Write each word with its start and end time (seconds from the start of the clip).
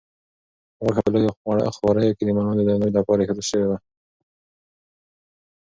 غوښه 0.83 1.01
په 1.05 1.09
لویو 1.13 1.31
غوریو 1.77 2.15
کې 2.17 2.23
د 2.25 2.29
مېلمنو 2.35 2.59
د 2.65 2.65
درناوي 2.69 2.91
لپاره 2.97 3.19
ایښودل 3.21 3.45
شوې 3.49 3.67
وه. 3.69 3.77